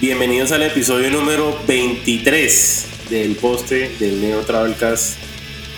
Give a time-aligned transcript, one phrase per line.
[0.00, 5.18] Bienvenidos al episodio número 23 del poste del Neo Travelcast.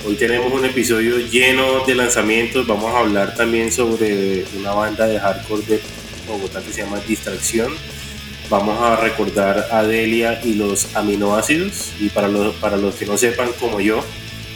[0.06, 2.64] Hoy tenemos un episodio lleno de lanzamientos.
[2.69, 5.80] Vamos a hablar también sobre una banda de hardcore de
[6.29, 7.72] Bogotá que se llama Distracción.
[8.48, 11.91] Vamos a recordar a Delia y los aminoácidos.
[11.98, 14.04] Y para los, para los que no sepan, como yo,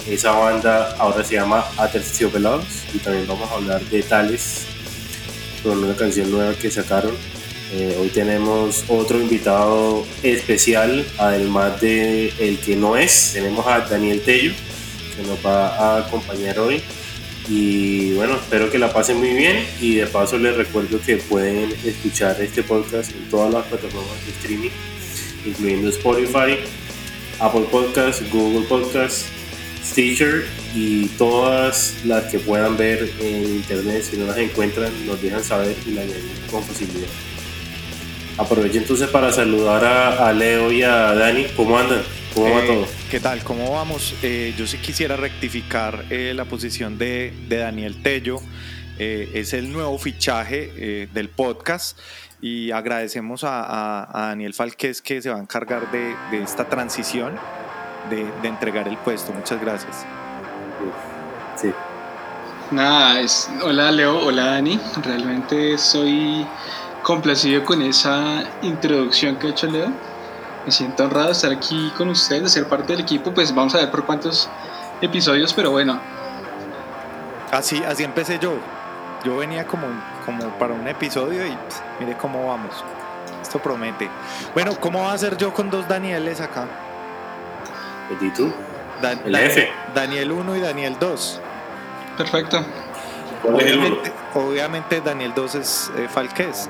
[0.08, 2.66] esa banda ahora se llama Aterciopelados.
[2.94, 4.64] Y también vamos a hablar de Tales,
[5.64, 7.16] con una canción nueva que sacaron
[7.72, 13.32] eh, hoy tenemos otro invitado especial, además de el que no es.
[13.32, 14.52] Tenemos a Daniel Tello,
[15.16, 16.80] que nos va a acompañar hoy.
[17.48, 19.66] Y bueno, espero que la pasen muy bien.
[19.80, 24.32] Y de paso les recuerdo que pueden escuchar este podcast en todas las plataformas de
[24.32, 24.70] streaming,
[25.44, 26.58] incluyendo Spotify,
[27.40, 29.26] Apple Podcasts, Google Podcasts,
[29.84, 34.04] Stitcher y todas las que puedan ver en internet.
[34.08, 37.08] Si no las encuentran, nos dejan saber y la añadimos con facilidad.
[38.38, 41.46] Aprovecho entonces para saludar a, Leo y a Dani.
[41.56, 42.02] ¿Cómo andan?
[42.34, 42.86] ¿Cómo va eh, todo?
[43.10, 43.42] ¿Qué tal?
[43.42, 44.14] ¿Cómo vamos?
[44.22, 48.40] Eh, yo sí quisiera rectificar eh, la posición de, Daniel Tello.
[48.98, 51.98] es el nuevo fichaje del podcast
[52.42, 57.36] y agradecemos a, Daniel Falquez que se va a encargar de, esta transición,
[58.10, 59.32] de, entregar el puesto.
[59.32, 60.04] Muchas gracias.
[61.56, 61.72] Sí.
[62.70, 64.78] Nada, es, hola Leo, hola Dani.
[65.02, 66.46] Realmente soy
[67.06, 69.92] complacido con esa introducción que ha hecho Leo.
[70.64, 73.32] Me siento honrado de estar aquí con ustedes, de ser parte del equipo.
[73.32, 74.50] Pues vamos a ver por cuántos
[75.00, 76.00] episodios, pero bueno.
[77.52, 78.54] Así, así empecé yo.
[79.24, 79.86] Yo venía como,
[80.24, 82.74] como para un episodio y pues, mire cómo vamos.
[83.40, 84.10] Esto promete.
[84.52, 86.66] Bueno, ¿cómo va a ser yo con dos Danieles acá?
[88.20, 88.52] ¿Y tú?
[89.24, 89.70] el F.
[89.94, 91.40] Daniel 1 y Daniel 2.
[92.16, 92.64] Perfecto.
[94.34, 96.68] Obviamente, Daniel 2 es eh, Falqués.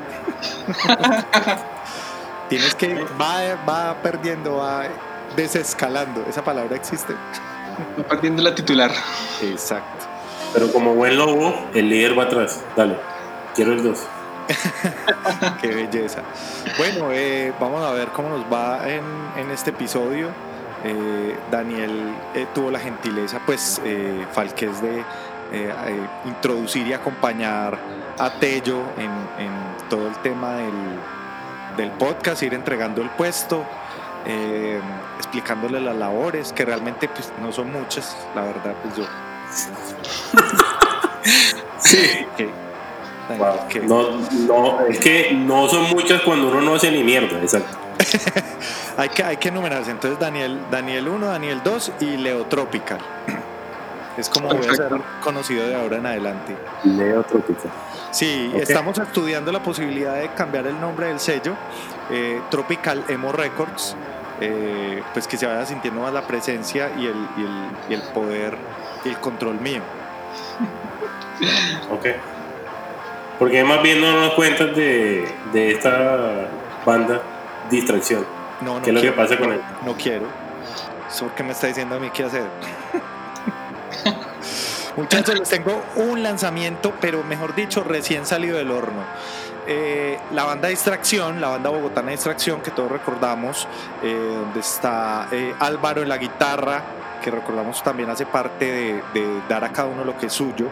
[2.48, 3.05] Tienes que.
[3.20, 4.84] Va, va perdiendo, va
[5.34, 6.24] desescalando.
[6.29, 7.14] ¿Esa palabra existe?
[7.98, 8.90] Va perdiendo la titular.
[9.42, 10.07] Exacto.
[10.52, 12.63] Pero como buen lobo, el líder va atrás.
[12.77, 12.96] Dale,
[13.55, 13.98] quiero el 2.
[15.61, 16.23] Qué belleza.
[16.79, 19.05] Bueno, eh, vamos a ver cómo nos va en,
[19.36, 20.29] en este episodio.
[20.85, 22.14] Eh, Daniel
[22.55, 23.80] tuvo la gentileza, pues,
[24.33, 25.02] Falqués de
[25.52, 27.79] eh, eh, introducir y acompañar
[28.18, 29.11] a Tello en,
[29.89, 30.55] todo el tema
[31.77, 33.64] del, podcast, ir entregando el puesto,
[34.24, 34.80] eh,
[35.18, 39.05] explicándole las labores, que realmente pues, no son muchas, la verdad, pues yo.
[41.78, 42.27] sí.
[43.86, 47.77] No, no, es que no son muchas cuando uno no hace ni mierda, exacto.
[48.96, 49.90] hay, que, hay que enumerarse.
[49.90, 52.98] Entonces, Daniel, Daniel 1, Daniel 2 y Leo Tropical.
[54.16, 54.88] Es como voy a ser
[55.22, 56.56] conocido de ahora en adelante.
[56.84, 57.70] Leo Tropical.
[58.10, 61.54] Sí, estamos estudiando la posibilidad de cambiar el nombre del sello.
[62.10, 63.96] Eh, Tropical Emo Records.
[64.40, 67.28] Eh, pues que se vaya sintiendo más la presencia y el,
[67.88, 68.56] y el, poder
[69.04, 69.80] y el control mío.
[71.90, 72.06] ok.
[73.38, 76.48] Porque más bien no nos cuentas de, de esta
[76.84, 77.22] banda
[77.70, 78.24] Distracción.
[78.60, 78.83] No, no.
[78.83, 79.60] ¿Qué es lo que pasa con él?
[79.84, 80.27] No quiero.
[81.08, 82.44] ¿Eso qué me está diciendo a mí qué hacer?
[84.96, 89.02] Muchachos, les tengo un lanzamiento, pero mejor dicho, recién salido del horno.
[89.67, 93.68] Eh, la banda Distracción, la banda bogotana Distracción, que todos recordamos,
[94.02, 96.83] eh, donde está eh, Álvaro en la guitarra,
[97.23, 100.68] que recordamos también hace parte de, dar a cada uno lo que es suyo.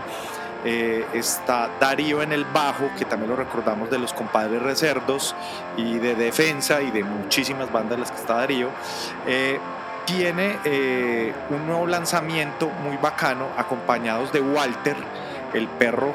[0.65, 5.37] está Darío en el bajo, que también lo recordamos de los compadres Recerdos
[5.77, 8.71] y de Defensa y de muchísimas bandas las que está Darío
[10.05, 14.97] tiene eh, un nuevo lanzamiento muy bacano, acompañados de Walter,
[15.53, 16.15] el perro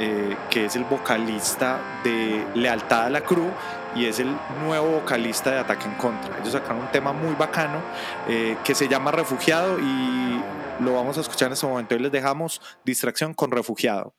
[0.00, 3.52] eh, que es el vocalista de Lealtad a la Cruz
[3.94, 6.36] y es el nuevo vocalista de Ataque en Contra.
[6.40, 7.78] Ellos sacaron un tema muy bacano
[8.28, 10.42] eh, que se llama Refugiado y
[10.80, 11.94] lo vamos a escuchar en este momento.
[11.94, 14.14] Y les dejamos distracción con Refugiado.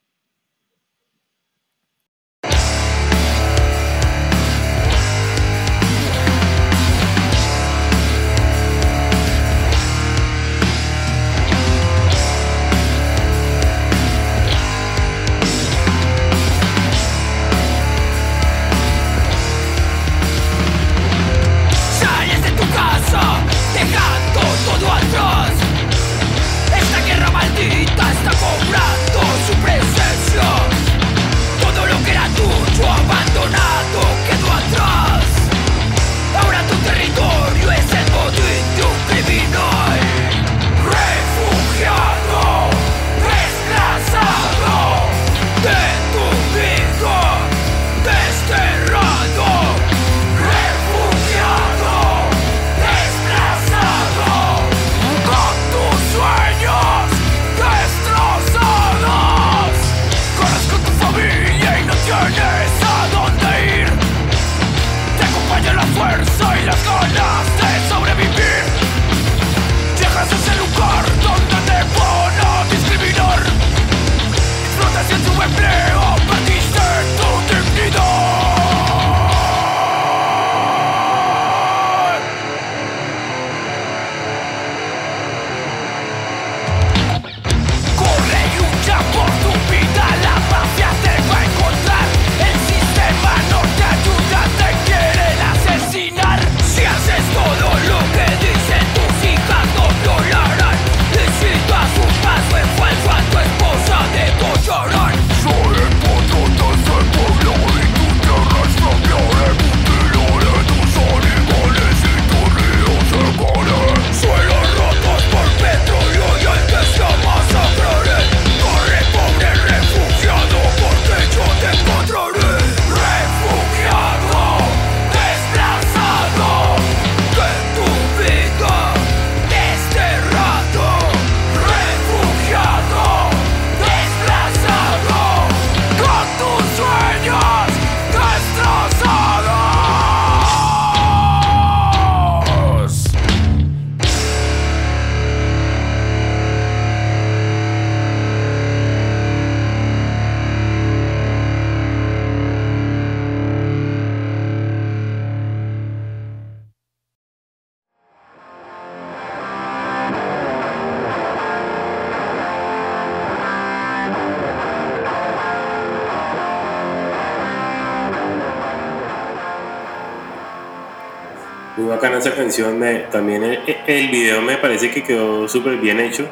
[172.25, 176.27] Esa canción, me, también el, el, video me parece que quedó súper bien hecho.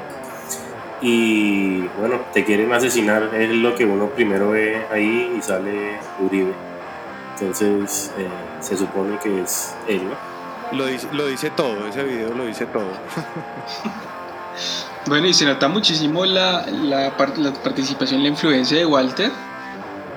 [1.01, 6.53] Y bueno, te quieren asesinar, es lo que uno primero ve ahí y sale Uribe.
[7.33, 8.27] Entonces eh,
[8.59, 10.01] se supone que es él,
[10.71, 12.85] Lo dice, lo dice todo, ese video lo dice todo.
[15.07, 19.31] bueno, y se nota muchísimo la, la, la participación, la influencia de Walter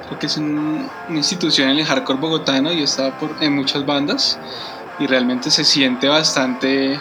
[0.09, 4.39] porque es una institución en el hardcore bogotano y está por, en muchas bandas
[4.99, 6.99] y realmente se siente bastante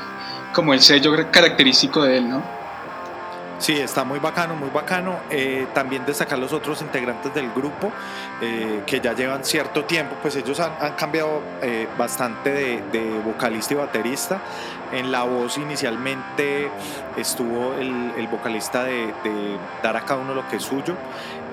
[0.53, 2.55] como el sello característico de él, ¿no?
[3.57, 5.19] Sí, está muy bacano, muy bacano.
[5.29, 7.91] Eh, también destacar los otros integrantes del grupo
[8.41, 13.77] eh, que ya llevan cierto tiempo, pues ellos han, cambiado eh, bastante de, vocalista y
[13.77, 14.41] baterista.
[14.91, 16.69] En la voz inicialmente
[17.17, 20.95] estuvo el, vocalista de, de, dar a cada uno lo que es suyo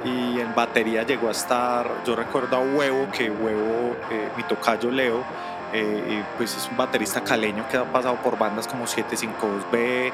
[0.05, 3.97] y en batería llegó a estar, yo recuerdo a Huevo, que Huevo,
[4.37, 5.23] mi tocayo Leo,
[5.73, 10.13] eh, pues es un baterista caleño que ha pasado por bandas como 752B,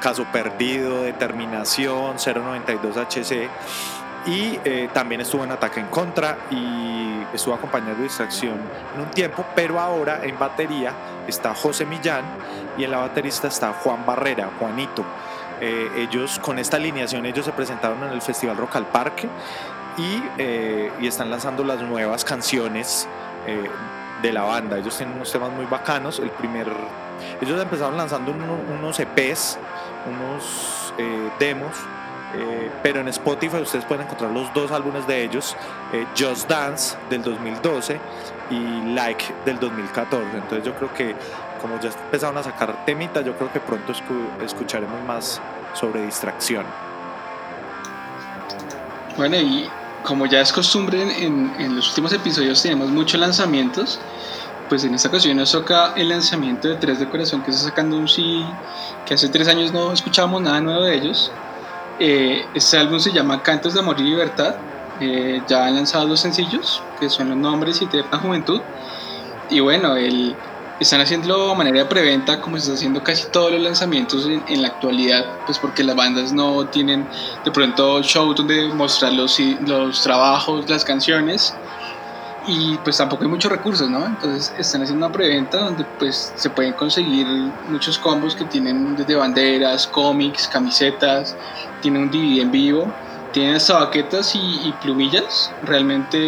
[0.00, 3.48] Caso Perdido, Determinación, 092HC
[4.26, 8.60] y eh, también estuvo en Ataque en Contra y estuvo acompañando de Distracción
[8.94, 10.92] en un tiempo, pero ahora en batería
[11.26, 12.24] está José Millán
[12.78, 15.04] y en la baterista está Juan Barrera, Juanito.
[15.60, 19.28] Eh, ellos con esta alineación ellos se presentaron en el Festival Rock al Parque
[19.98, 23.06] y están lanzando las nuevas canciones
[24.22, 24.78] de la banda.
[24.78, 26.18] Ellos tienen unos temas muy bacanos.
[26.18, 26.66] El primer,
[27.40, 29.58] ellos empezaron lanzando unos EPs,
[30.06, 31.72] unos eh, demos,
[32.34, 35.56] eh, pero en Spotify ustedes pueden encontrar los dos álbumes de ellos,
[35.92, 38.00] eh, Just Dance del 2012
[38.50, 40.24] y Like del 2014.
[40.34, 41.14] Entonces yo creo que
[41.60, 43.92] como ya empezaron a sacar temitas, yo creo que pronto
[44.42, 45.40] escucharemos más
[45.74, 46.64] sobre distracción.
[49.16, 49.68] Bueno, y
[50.02, 54.00] como ya es costumbre en, en, los últimos episodios tenemos muchos lanzamientos,
[54.68, 57.96] pues en esta ocasión nos toca el lanzamiento de Tres de Corazón que está sacando
[57.96, 58.44] un sí
[59.06, 61.30] que hace tres años no escuchábamos nada nuevo de ellos.
[61.98, 64.56] Eh, este álbum se llama Cantos de Amor y Libertad.
[65.00, 68.60] Eh, ya han lanzado dos sencillos que son Los Nombres y Eterna Juventud.
[69.50, 70.34] Y bueno, el,
[70.80, 74.62] están haciendo de manera de preventa como se está haciendo casi todos los lanzamientos en,
[74.62, 77.06] la actualidad, pues porque las bandas no tienen
[77.44, 81.54] de pronto show donde mostrar los, los trabajos, las canciones
[82.46, 84.04] y pues tampoco hay muchos recursos, ¿no?
[84.04, 87.26] Entonces están haciendo una preventa donde pues se pueden conseguir
[87.68, 91.36] muchos combos que tienen desde banderas, cómics, camisetas,
[91.80, 92.92] tienen un DVD en vivo,
[93.32, 96.18] tienen hasta baquetas y, y plumillas, realmente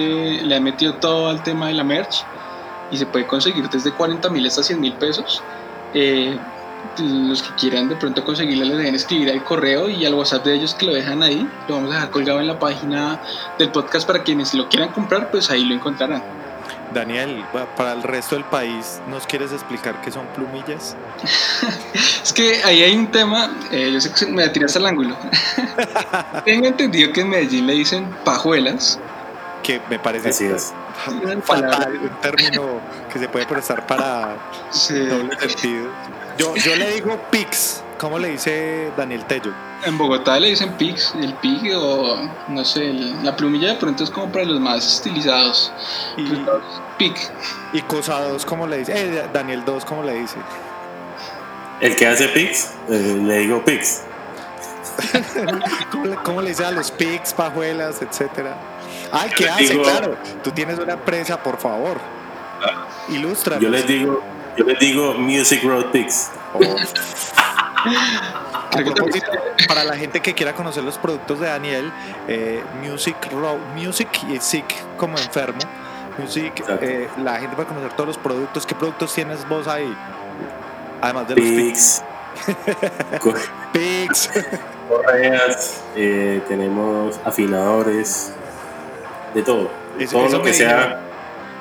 [0.42, 2.24] le han metido todo al tema de la merch
[2.94, 5.42] y se puede conseguir desde 40 mil hasta 100 mil pesos.
[5.92, 6.38] Eh,
[6.98, 10.54] los que quieran de pronto conseguirlo les deben escribir al correo y al WhatsApp de
[10.54, 11.48] ellos que lo dejan ahí.
[11.68, 13.20] Lo vamos a dejar colgado en la página
[13.58, 16.22] del podcast para quienes lo quieran comprar, pues ahí lo encontrarán.
[16.92, 17.44] Daniel,
[17.76, 20.96] para el resto del país, ¿nos quieres explicar qué son plumillas?
[22.22, 25.16] es que ahí hay un tema, eh, yo sé que me tiras al ángulo.
[26.44, 29.00] Tengo entendido que en Medellín le dicen pajuelas.
[29.64, 30.72] Que me parece Así es
[31.08, 32.80] un término
[33.12, 34.36] que se puede prestar para
[34.88, 35.90] doble sentido.
[36.38, 39.52] Yo, yo le digo pics ¿Cómo le dice Daniel Tello?
[39.86, 44.10] En Bogotá le dicen Pix, el Pig o no sé, la plumilla de pronto es
[44.10, 45.72] como para los más estilizados.
[46.16, 46.24] Y,
[46.98, 47.14] Pig.
[47.72, 48.92] ¿Y Cosa 2 cómo le dice?
[48.94, 50.36] Eh, Daniel 2 cómo le dice?
[51.80, 54.02] El que hace Pix, eh, le digo Pix.
[56.22, 58.56] ¿Cómo, le, dice a los Pix, pajuelas, etcétera?
[59.12, 59.80] Ay, ¿qué hace?
[59.80, 60.16] claro.
[60.42, 61.98] Tú tienes una empresa, por favor.
[63.08, 63.58] Ilustra.
[63.58, 64.22] Yo les digo,
[64.56, 66.30] yo les digo Music Road Pix.
[69.68, 71.92] para la gente que quiera conocer los productos de Daniel,
[72.28, 74.64] eh, Music Road, Music y Sick
[74.96, 75.60] como enfermo.
[76.18, 78.66] Music, eh, la gente va a conocer todos los productos.
[78.66, 79.92] ¿Qué productos tienes vos ahí?
[81.00, 82.02] Además de los Pix.
[83.72, 84.30] Pix.
[84.88, 88.32] Correas, eh, tenemos afinadores,
[89.34, 89.70] de todo.
[90.10, 91.00] todo lo que sea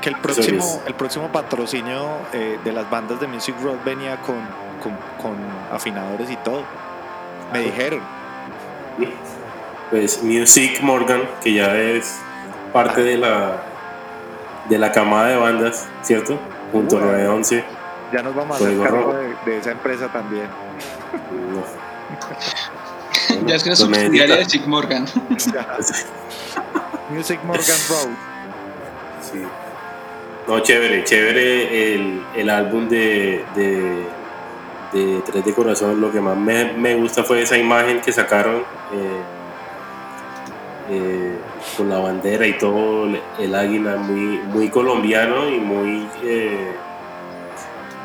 [0.04, 4.36] que el próximo, el próximo patrocinio eh, de las bandas de Music Road venía con,
[5.22, 5.38] con,
[5.72, 6.64] afinadores y todo.
[7.54, 8.02] Me dijeron.
[9.90, 12.20] Pues Music Morgan, que ya es
[12.74, 13.64] parte de la
[14.68, 16.38] de la camada de bandas, ¿cierto?
[16.72, 17.64] Punto 911.
[18.12, 19.16] Ya nos vamos a hacer cargo
[19.46, 20.48] de, esa empresa también.
[23.46, 25.06] ya es que es subsidiaria de Music Morgan.
[27.14, 28.10] Music Morgan Road.
[29.22, 29.44] Sí.
[30.48, 36.02] No, chévere, chévere el, el álbum de, de, Tres de Corazón.
[36.02, 39.22] Lo que más me, me gusta fue esa imagen que sacaron eh,
[40.90, 41.38] eh,
[41.78, 43.08] con la bandera y todo,
[43.40, 46.74] el águila, muy, muy colombiano y muy eh,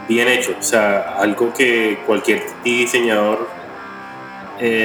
[0.08, 0.54] bien hecho.
[0.58, 3.48] O sea, algo que cualquier diseñador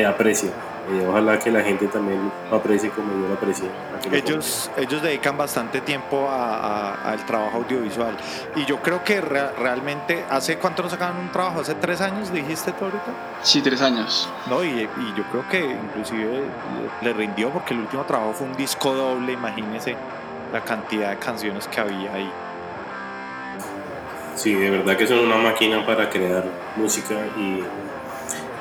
[0.08, 0.52] aprecia.
[0.90, 3.70] Eh, ojalá que la gente también lo aprecie como yo lo aprecié.
[4.12, 8.18] Ellos, ellos dedican bastante tiempo al trabajo audiovisual
[8.58, 11.62] y yo creo que realmente, ¿hace cuánto nos sacaban un trabajo?
[11.62, 13.14] ¿Hace tres años dijiste tú ahorita?
[13.44, 14.30] Sí, tres años.
[14.50, 16.44] No, y, yo creo que inclusive
[17.02, 19.96] le, rindió porque el último trabajo fue un disco doble, imagínese
[20.52, 22.30] la cantidad de canciones que había ahí.
[24.36, 26.44] Sí, de verdad que son una máquina para crear
[26.76, 27.64] música y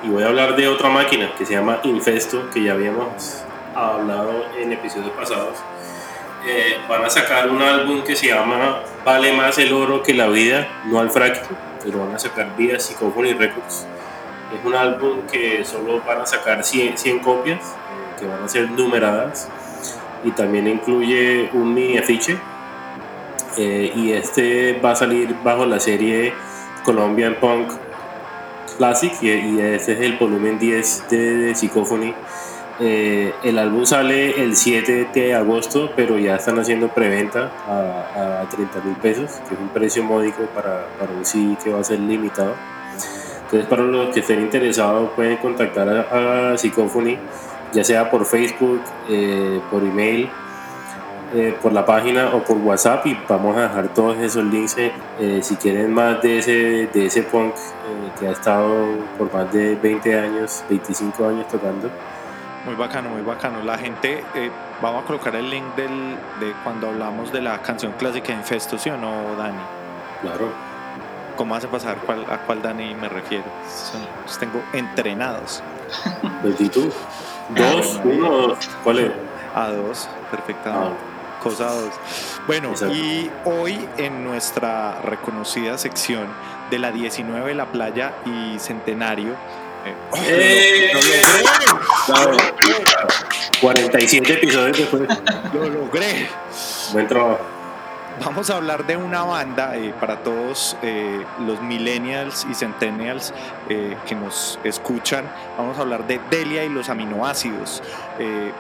[0.02, 3.42] y voy a hablar de otra máquina que se llama Infesto, que ya habíamos
[3.74, 5.56] hablado en episodios pasados.
[6.46, 10.26] Eh, van a sacar un álbum que se llama Vale más el oro que la
[10.26, 13.86] vida, no al fracking, pero van a sacar vía Psychophony Records.
[14.58, 18.48] Es un álbum que solo van a sacar 100, 100 copias, eh, que van a
[18.48, 19.48] ser numeradas,
[20.24, 22.36] y también incluye un mini afiche.
[23.56, 26.32] Eh, y este va a salir bajo la serie
[26.84, 27.70] Colombian Punk
[28.72, 32.14] Classic y, este es el volumen 10 de, Psychophony.
[32.80, 38.48] Eh, el álbum sale el 7 de agosto, pero ya están haciendo preventa a, a
[38.48, 41.84] 30 mil pesos, que es un precio módico para, para, un CD que va a
[41.84, 42.54] ser limitado.
[43.44, 47.18] Entonces, para los que estén interesados, pueden contactar a, a Psychophony,
[47.72, 50.28] ya sea por Facebook, eh, por email
[51.34, 55.40] eh, por la página o por WhatsApp y vamos a dejar todos esos links eh,
[55.40, 56.52] si quieren más de ese,
[56.92, 61.90] de ese punk eh, que ha estado por más de 20 años, 25 años tocando.
[62.66, 63.62] Muy bacano, muy bacano.
[63.62, 64.22] La gente,
[64.82, 68.76] vamos a colocar el link del, de cuando hablamos de la canción clásica de Infesto,
[68.76, 69.58] ¿sí o no, Dani?
[70.20, 70.48] Claro.
[71.36, 71.96] ¿Cómo hace pasar
[72.30, 73.44] a cuál Dani me refiero?
[74.26, 75.62] los tengo entrenados.
[77.56, 78.00] ¿Dos?
[78.04, 78.54] ¿Uno?
[78.84, 79.12] ¿Cuál es?
[79.54, 80.96] A dos, perfectamente.
[81.08, 81.11] Ah.
[81.42, 81.92] Cosados.
[82.46, 86.26] Bueno, y hoy en nuestra reconocida sección
[86.70, 89.34] de la 19, la playa y centenario.
[90.28, 90.92] Eh,
[92.08, 92.84] lo, logré.
[93.60, 95.02] 47 episodios después.
[95.52, 96.28] Lo logré.
[96.92, 97.51] Buen trabajo
[98.20, 103.32] vamos a hablar de una banda eh, para todos eh, los millennials y centennials
[103.68, 105.24] eh, que nos escuchan.
[105.56, 107.82] Vamos a hablar de Delia y los aminoácidos.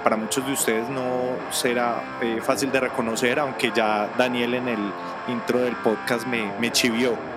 [0.02, 2.02] para muchos de ustedes no será
[2.42, 4.92] fácil de reconocer, aunque ya Daniel en el
[5.28, 7.31] intro del podcast me, me chivió.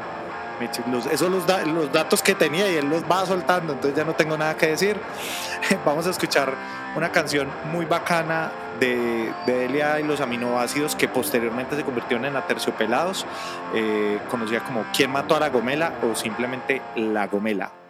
[0.92, 4.14] Los, esos los, los datos que tenía y él los va soltando, entonces ya no
[4.14, 4.98] tengo nada que decir.
[5.86, 6.54] Vamos a escuchar
[6.96, 13.26] una canción muy bacana de, Delia y los aminoácidos que posteriormente se convirtieron en aterciopelados,
[13.74, 15.94] eh, conocida como ¿Quién mató a la gomela?
[16.04, 17.85] o simplemente La Gomela.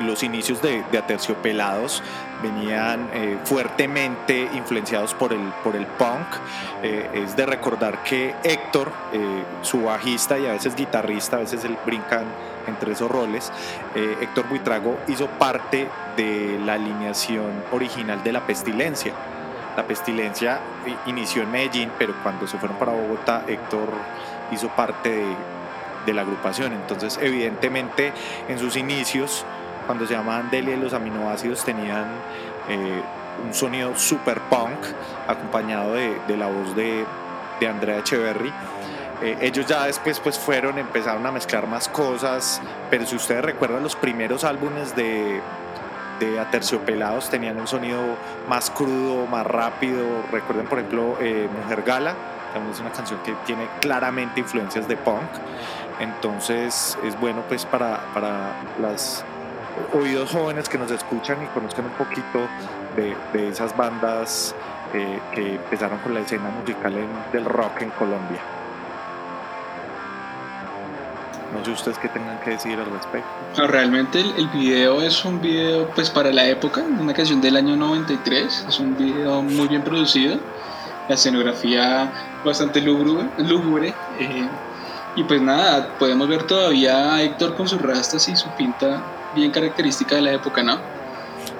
[0.00, 2.02] Los inicios de, Aterciopelados
[2.42, 6.26] venían eh, fuertemente influenciados por el, por el punk.
[6.82, 8.92] Eh, es de recordar que Héctor,
[9.62, 12.24] su bajista y a veces guitarrista, a veces él brincan
[12.66, 13.50] entre esos roles,
[13.94, 19.14] Héctor Buitrago hizo parte de la alineación original de La Pestilencia.
[19.76, 20.58] La Pestilencia
[21.06, 23.88] inició en Medellín, pero cuando se fueron para Bogotá, Héctor
[24.50, 25.22] hizo parte
[26.04, 26.72] de la agrupación.
[26.72, 28.12] Entonces, evidentemente,
[28.48, 29.44] en sus inicios,
[29.88, 32.04] cuando se llamaban Delia y los aminoácidos, tenían
[32.68, 33.00] eh,
[33.42, 34.76] un sonido super punk,
[35.26, 37.06] acompañado de, la voz de,
[37.66, 38.52] Andrea Echeverry.
[39.22, 43.82] Eh, ellos ya después pues fueron, empezaron a mezclar más cosas, pero si ustedes recuerdan
[43.82, 45.40] los primeros álbumes de,
[46.20, 48.00] de Aterciopelados tenían un sonido
[48.46, 50.04] más crudo, más rápido.
[50.30, 52.14] Recuerden, por ejemplo, eh, Mujer Gala,
[52.52, 55.30] también es una canción que tiene claramente influencias de punk.
[55.98, 59.24] Entonces es bueno pues para, para los
[59.92, 62.48] oídos jóvenes que nos escuchan y conozcan un poquito
[62.96, 64.54] de, esas bandas
[64.92, 66.94] eh, que empezaron con la escena musical
[67.32, 68.40] del rock en Colombia.
[71.52, 73.66] No sé ustedes qué tengan que decir al respecto.
[73.66, 78.66] realmente el, video es un video pues para la época, una canción del año 93,
[78.68, 80.38] es un video muy bien producido,
[81.08, 82.12] la escenografía
[82.44, 84.48] bastante lúgubre, lúgubre eh,
[85.16, 89.02] y pues nada, podemos ver todavía a Héctor con sus rastas y su pinta
[89.38, 90.78] bien característica de la época, ¿no?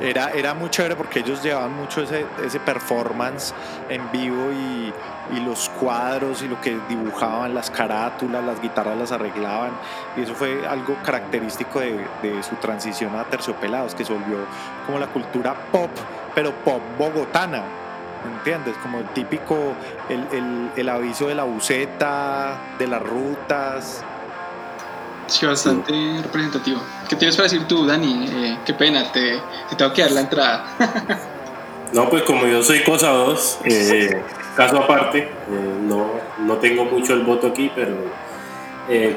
[0.00, 3.52] Era, era muy chévere porque ellos llevaban mucho ese, ese performance
[3.88, 4.92] en vivo y,
[5.36, 9.72] y, los cuadros y lo que dibujaban, las carátulas, las guitarras las arreglaban.
[10.16, 14.38] Y eso fue algo característico de, su transición a Terciopelados, que se volvió
[14.86, 15.90] como la cultura pop,
[16.34, 17.62] pero pop bogotana
[18.36, 18.76] ¿entiendes?
[18.82, 19.74] Como el típico,
[20.08, 24.04] el, aviso de la buceta, de las rutas.
[25.28, 26.80] Sí, bastante representativo.
[27.06, 28.26] ¿Qué tienes para decir tú, Dani?
[28.30, 29.38] Eh, qué pena, te,
[29.76, 30.64] tengo que dar la entrada.
[31.92, 34.22] no, pues como yo soy cosa 2, eh,
[34.56, 35.30] caso aparte, eh,
[35.82, 37.94] no, no tengo mucho el voto aquí, pero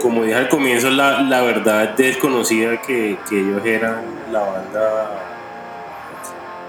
[0.01, 5.11] como dije al comienzo, la, la verdad desconocida que, que ellos eran la banda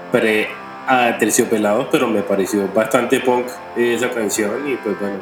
[0.09, 0.49] pre
[0.87, 5.17] a Terciopelados, pero me pareció bastante punk esa canción y pues bueno.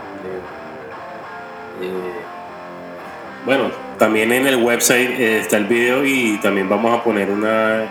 [3.44, 7.84] Bueno, también en el website eh, está el video y también vamos a poner una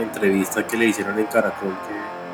[0.00, 1.76] entrevista que le hicieron en Caracol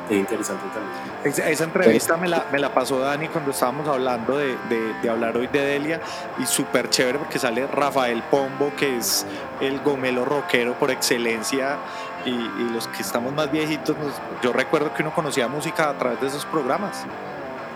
[0.07, 1.51] que es interesante también.
[1.51, 5.35] Esa, entrevista me la, me la, pasó Dani cuando estábamos hablando de, de, de hablar
[5.35, 5.99] hoy de Delia
[6.39, 9.25] y súper chévere porque sale Rafael Pombo, que es
[9.59, 11.79] el gomelo rockero por excelencia
[12.25, 12.31] y,
[12.71, 13.97] los que estamos más viejitos,
[14.41, 17.05] yo recuerdo que uno conocía música a través de esos programas.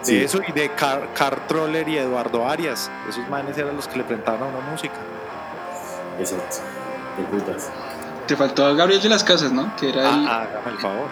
[0.05, 1.09] De eso y de Car,
[1.47, 2.89] Troller y Eduardo Arias.
[3.09, 4.93] Esos manes eran los que le presentaban a una música.
[6.19, 6.57] Exacto.
[7.17, 7.69] De putas.
[8.27, 9.75] Te faltó Gabriel de las Casas, ¿no?
[9.75, 10.27] Que era el...
[10.27, 11.09] Ah, hágame el favor.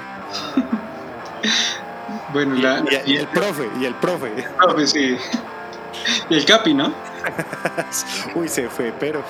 [2.34, 2.84] bueno, y, la...
[3.06, 4.34] y, el profe, y el profe.
[4.38, 5.18] El profe, sí.
[6.30, 6.94] Y el Capi, ¿no?
[8.36, 9.24] Uy, se fue, pero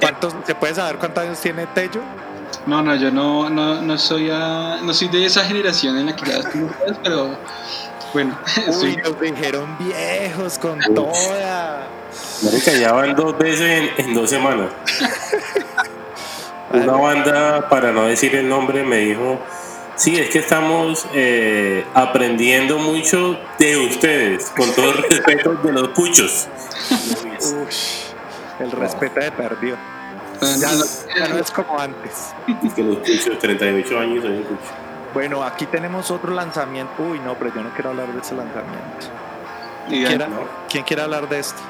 [0.00, 2.00] ¿cuántos, ¿se puede saber cuántos años tiene Tello?
[2.66, 6.30] No, no, yo no, no, no soy no soy de esa generación en la que
[6.30, 6.40] ya
[7.02, 7.36] pero
[8.12, 8.36] bueno.
[8.80, 11.12] Uy, nos dijeron viejos con toda.
[12.42, 14.70] Marica, ya van dos veces en, dos semanas.
[16.72, 19.38] Una banda, para no decir el nombre, me dijo,
[19.96, 25.88] sí, es que estamos eh, aprendiendo mucho de ustedes, con todo el respeto de los
[25.88, 26.48] puchos.
[28.58, 29.76] el respeto de perdió.
[30.58, 32.32] Ya no, es como antes.
[32.64, 34.70] Es que los cuchos, 38 años hay un cucho.
[35.12, 37.02] Bueno, aquí tenemos otro lanzamiento.
[37.02, 39.06] Uy, no, pero yo no quiero hablar de ese lanzamiento.
[40.68, 41.60] ¿Quién, quiere hablar de esto?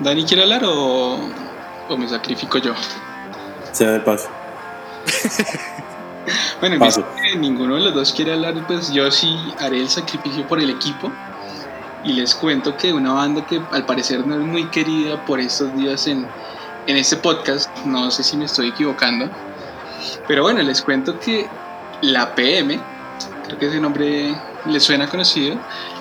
[0.00, 1.18] ¿Dani quiere hablar o,
[1.88, 2.74] o me sacrifico yo?
[3.72, 4.28] Se da el paso.
[6.60, 10.46] bueno, en que ninguno de los dos quiere hablar, pues yo sí haré el sacrificio
[10.46, 11.10] por el equipo.
[12.04, 15.74] Y les cuento que una banda que al parecer no es muy querida por estos
[15.74, 16.26] días en,
[16.86, 19.30] en este podcast, no sé si me estoy equivocando,
[20.26, 21.48] pero bueno, les cuento que
[22.02, 22.78] la PM,
[23.46, 24.34] creo que ese nombre
[24.66, 25.56] les suena conocido,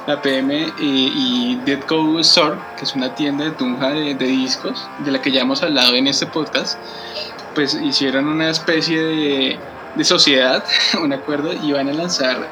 [0.07, 5.11] la PM y, Dead Go Store, que es una tienda de tunja de, discos, de
[5.11, 6.77] la que ya hemos hablado en este podcast,
[7.55, 9.59] pues hicieron una especie de,
[9.95, 10.63] de sociedad,
[11.01, 12.47] un acuerdo, y van a lanzar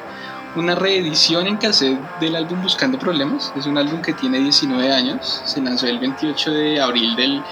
[0.54, 3.52] una reedición en cassette del álbum Buscando Problemas.
[3.56, 7.42] Es un álbum que tiene 19 años, se lanzó el 28 de abril del,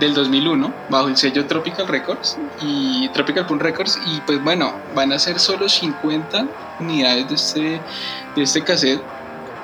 [0.00, 5.12] del 2001 bajo el sello Tropical Records y Tropical Punk Records y pues bueno, van
[5.12, 6.46] a ser solo 50
[6.80, 7.80] unidades de este,
[8.36, 9.02] de este cassette.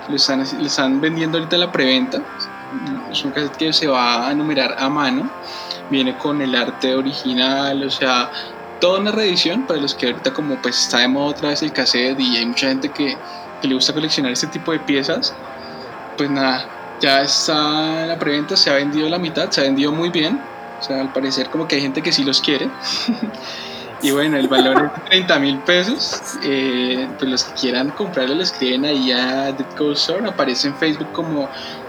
[0.08, 2.22] Lo están, vendiendo ahorita la preventa.
[3.10, 5.30] Es un cassette que se va a numerar a mano.
[5.90, 8.30] Viene con el arte original, o sea,
[8.80, 11.72] toda una reedición para los que ahorita como pues está de moda otra vez el
[11.72, 13.16] cassette y hay mucha gente que,
[13.62, 15.34] le gusta coleccionar este tipo de piezas,
[16.16, 16.68] pues nada,
[17.00, 20.40] ya está la preventa, se ha vendido la mitad, se ha vendido muy bien,
[20.78, 22.70] o sea, al parecer como que hay gente que sí los quiere.
[24.02, 28.42] y bueno, el valor es 30 mil pesos, eh, pues los que quieran comprarlo lo
[28.42, 31.48] escriben ahí a Dead Ghost Store, aparece en Facebook como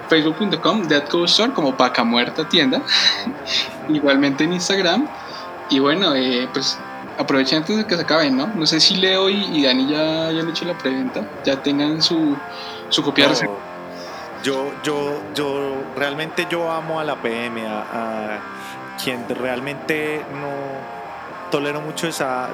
[0.10, 2.82] facebook.com Dead Ghost Store como Paca Muerta Tienda,
[3.90, 5.08] igualmente en Instagram.
[5.70, 6.80] Y bueno, eh, pues
[7.20, 8.48] aprovechen antes de que se acaben, ¿no?
[8.48, 12.36] No sé si Leo y, Dani ya hayan hecho la preventa, ya tengan su,
[12.90, 13.30] su copia
[14.42, 18.40] Yo, yo, yo, realmente yo amo a la PM, a,
[19.04, 20.99] quien realmente no
[21.50, 22.50] tolero mucho es a,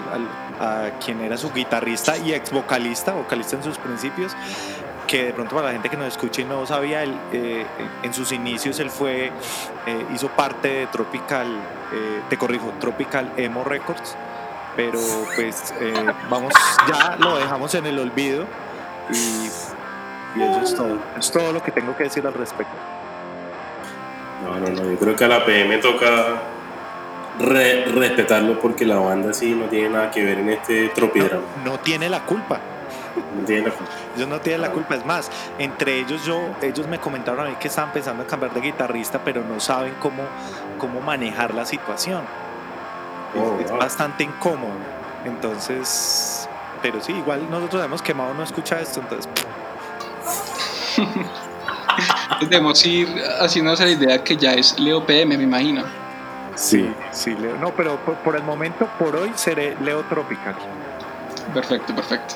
[1.03, 4.35] quien era su guitarrista y ex vocalista, vocalista en sus principios,
[5.07, 7.65] que de pronto para la gente que nos escucha y no sabía, él, eh,
[8.03, 9.31] en sus inicios él fue,
[9.85, 11.47] eh, hizo parte de Tropical,
[11.93, 14.15] eh, te corrijo, Tropical Emo Records,
[14.75, 14.99] pero
[15.35, 15.73] pues
[16.29, 16.53] vamos,
[16.87, 18.45] ya lo dejamos en el olvido
[19.09, 19.47] y,
[20.41, 22.73] eso es todo, es todo lo que tengo que decir al respecto.
[24.43, 26.54] No, no, no, yo creo que a la PM toca
[27.39, 31.43] respetarlo porque la banda sí no tiene nada que ver en este tropidrama.
[31.63, 32.59] no tiene la culpa.
[33.39, 33.91] No tienen la culpa.
[34.15, 34.95] Ellos no tienen la culpa.
[34.95, 38.53] Es más, entre ellos yo, ellos me comentaron a mí que estaban pensando en cambiar
[38.53, 40.23] de guitarrista, pero no saben cómo,
[40.77, 42.23] cómo manejar la situación.
[43.33, 44.71] es, oh, bastante incómodo.
[45.25, 46.47] Entonces,
[46.81, 49.29] pero sí, igual nosotros hemos quemado no escucha esto, entonces.
[52.41, 53.07] Debemos ir
[53.39, 55.83] haciéndonos la idea que ya es Leo PM, me imagino.
[56.55, 57.57] Sí, sí, Leo.
[57.57, 60.55] No, pero por, por el momento, por hoy, seré Leo Tropical.
[61.53, 62.35] Perfecto, perfecto.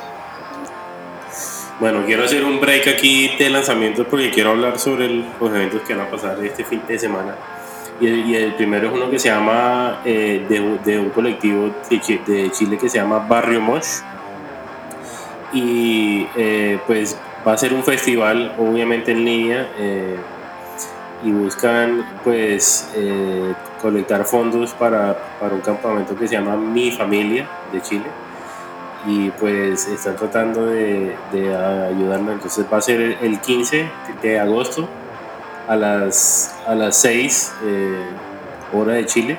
[1.79, 5.95] Bueno, quiero hacer un break aquí de lanzamientos porque quiero hablar sobre los eventos que
[5.95, 7.35] van a pasar este fin de semana.
[8.01, 12.89] Y el, primero es uno que se llama, eh, de, un colectivo de, Chile que
[12.89, 14.01] se llama Barrio Mosh.
[15.53, 20.17] Y eh, pues va a ser un festival, obviamente en línea, eh,
[21.23, 22.89] y buscan pues
[23.81, 28.05] colectar fondos para, para un campamento que se llama Mi Familia de Chile
[29.05, 32.33] y pues están tratando de, de ayudarnos.
[32.33, 33.89] Entonces va a ser el 15
[34.21, 34.87] de agosto
[35.69, 38.05] a las, a las 6 eh,
[38.73, 39.37] hora de Chile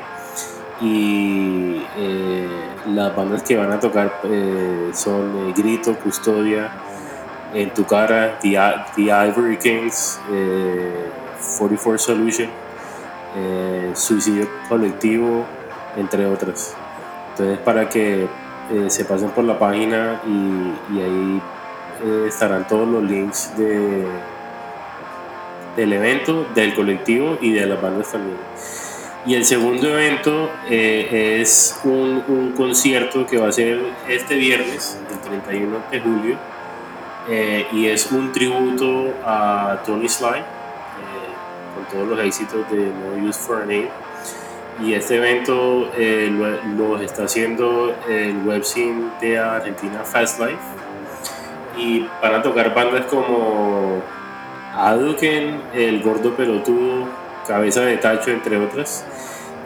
[0.81, 2.49] y eh,
[2.87, 6.71] las bandas que van a tocar eh, son Grito, Custodia,
[7.53, 8.57] En Tu Cara, The,
[8.95, 10.21] The Ivory Kings,
[11.59, 12.49] 44 Solution,
[13.95, 15.45] Suicidio Colectivo,
[15.97, 16.75] entre otras.
[17.31, 18.25] Entonces para que
[18.73, 21.43] eh, se pasen por la página y, ahí
[22.05, 24.07] eh, estarán todos los links de,
[25.77, 28.37] del evento, del colectivo y de las bandas también.
[29.27, 35.19] Y el segundo evento eh, es un, concierto que va a ser este viernes, el
[35.19, 36.37] 31 de julio,
[37.73, 40.43] y es un tributo a Tony Sly,
[41.75, 43.91] con todos los éxitos de No Use for a Name
[44.83, 46.31] y este evento eh,
[46.77, 50.59] lo, está haciendo el webzine de Argentina Fast Life
[51.77, 54.03] y van a tocar bandas como
[54.75, 57.07] Aduken, El Gordo Pelotudo,
[57.47, 59.05] Cabeza de Tacho, entre otras.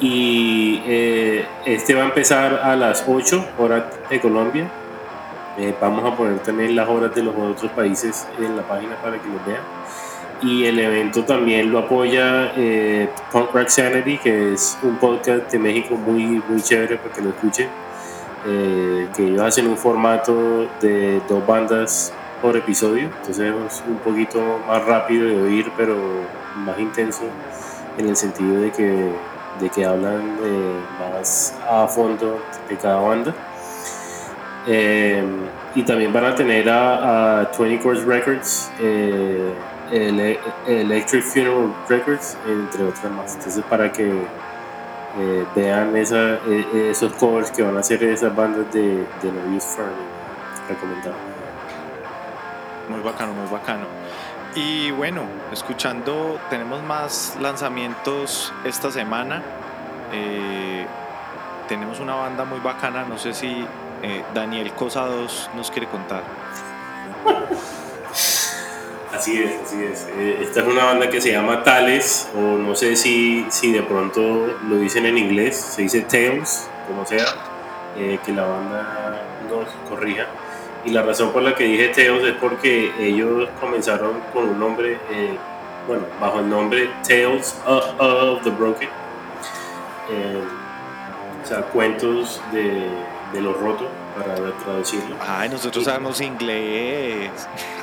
[0.01, 4.69] Y eh, este va a empezar a las 8 horas de Colombia.
[5.59, 9.19] Eh, vamos a poner también las horas de los otros países en la página para
[9.21, 9.63] que los vean
[10.43, 15.59] y el evento también lo apoya eh, Punk Rock Sanity, que es un podcast de
[15.59, 17.69] México muy, muy chévere para que lo escuchen,
[18.47, 24.61] eh, que ellos hacen un formato de dos bandas por episodio, entonces es un poquito
[24.67, 25.97] más rápido de oír, pero
[26.57, 27.23] más intenso
[27.97, 29.13] en el sentido de que,
[29.61, 33.35] de que hablan eh, más a fondo de cada banda.
[35.75, 38.71] y también van a tener a, a 20 Course Records
[39.91, 43.35] Electric Funeral Records, entre otras más.
[43.35, 44.23] Entonces, para que
[45.19, 49.57] eh, vean esa, e, esos covers que van a hacer esas bandas de, de No
[49.57, 49.79] Use
[50.69, 51.15] recomendado.
[52.89, 53.87] Muy bacano, muy bacano.
[54.55, 59.43] Y bueno, escuchando, tenemos más lanzamientos esta semana.
[60.13, 60.87] Eh,
[61.69, 63.67] tenemos una banda muy bacana, no sé si
[64.03, 66.23] eh, Daniel Cosa 2 nos quiere contar.
[69.25, 70.07] Así es, así es.
[70.19, 73.83] Eh, esta es una banda que se llama Tales, o no sé si, si de
[73.83, 74.21] pronto
[74.69, 77.25] lo dicen en inglés, se dice Tales, como sea,
[77.97, 80.27] eh, que la banda nos corrija.
[80.85, 84.99] Y la razón por la que dije Tales es porque ellos comenzaron con un nombre,
[85.11, 85.39] eh,
[85.89, 88.91] bueno, bajo el nombre Tales of, the Broken.
[91.43, 92.89] o sea, cuentos de,
[93.35, 95.17] de lo roto para traducirlo.
[95.21, 97.31] Ay, nosotros sabemos inglés.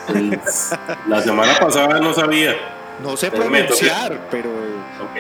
[0.08, 0.72] Pues,
[1.08, 2.56] la semana pasada no sabía.
[3.04, 4.50] No sé pronunciar, pero,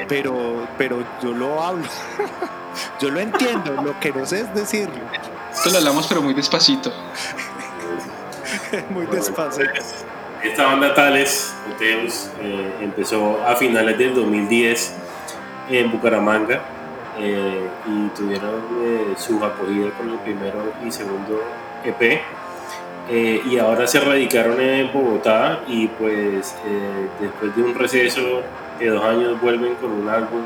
[0.07, 1.85] pero, pero yo lo hablo.
[2.99, 5.01] yo lo entiendo, lo que no sé es decirlo.
[5.51, 6.91] Esto lo hablamos pero muy despacito.
[8.89, 9.69] muy despacito.
[10.43, 14.93] Esta banda Tales, Oteus, eh, empezó a finales del 2010
[15.69, 16.61] en Bucaramanga
[17.19, 21.41] eh, y tuvieron eh, su acogida con el primero y segundo
[21.83, 22.21] EP.
[23.09, 26.55] Eh, y ahora se radicaron en Bogotá y pues
[27.19, 28.41] después de un receso
[28.79, 30.41] de dos años vuelven con un álbum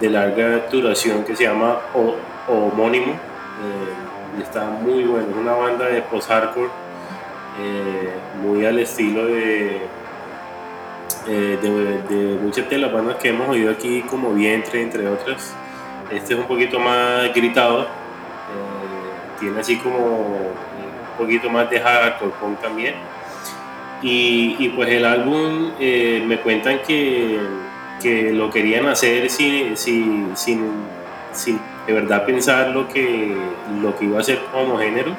[0.00, 1.78] de larga duración que se llama
[2.46, 3.14] Homónimo.
[4.36, 6.70] y está muy bueno, es una banda de post-hardcore
[8.42, 9.80] muy al estilo de
[11.28, 15.54] eh, de, muchas de las bandas que hemos oído aquí, como Vientre, entre otras.
[16.10, 17.86] Este es un poquito más gritado, eh,
[19.38, 22.94] tiene así como un poquito más de hardcore punk también.
[24.00, 27.38] Y, pues el álbum eh, me cuentan que,
[28.00, 30.70] que, lo querían hacer sin, sin, sin,
[31.32, 33.36] sin, de verdad pensar lo que,
[33.82, 35.14] lo que iba a ser como género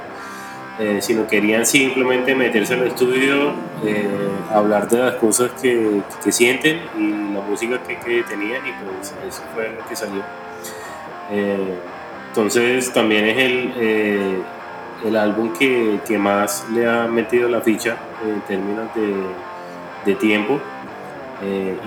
[0.79, 3.51] eh, sino querían simplemente meterse al estudio,
[3.83, 4.07] eh,
[4.49, 9.13] hablar de las cosas que, que, sienten y la música que, que, tenían y pues
[9.27, 10.21] eso fue lo que salió.
[11.31, 11.75] Eh,
[12.29, 14.43] entonces también es el,
[15.03, 19.15] el álbum que, que, más le ha metido la ficha en términos de,
[20.09, 20.61] de tiempo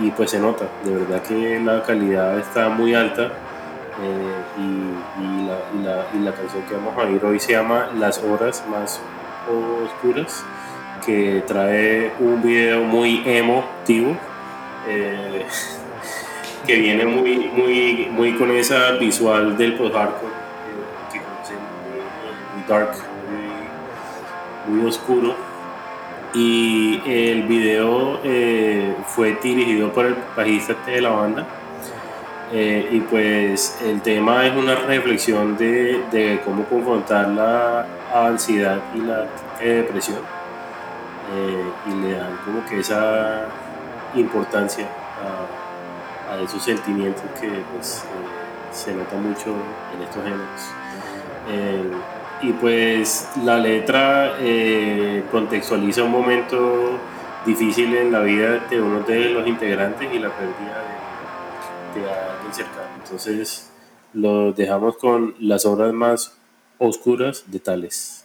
[0.02, 3.32] y pues se nota, de verdad que la calidad está muy alta.
[4.00, 8.64] Eh, y, la, y, la, canción que vamos a oír hoy se llama Las horas
[8.70, 9.00] más
[9.46, 10.44] oscuras,
[11.04, 14.16] que trae un video muy emotivo,
[14.88, 15.44] eh,
[16.66, 21.58] que viene muy, muy, muy con esa visual del post-hardcore, eh, que conocen,
[22.54, 22.92] muy, dark,
[24.68, 25.34] muy, oscuro.
[26.34, 28.18] Y el video
[29.06, 31.46] fue dirigido por el bajista de la banda,
[32.54, 38.98] eh, y pues el tema es una reflexión de, de cómo confrontar la ansiedad y
[38.98, 39.26] la
[39.58, 40.18] depresión.
[41.34, 43.46] Eh, y le dan como que esa
[44.14, 44.86] importancia
[46.28, 49.54] a, esos sentimientos que pues, eh, se nota mucho
[49.94, 50.74] en estos géneros.
[52.42, 54.32] y pues la letra
[55.30, 56.98] contextualiza un momento
[57.46, 61.11] difícil en la vida de uno de los integrantes y la pérdida de,
[63.02, 63.70] entonces
[64.12, 66.38] lo dejamos con las obras más
[66.78, 68.21] oscuras de Tales.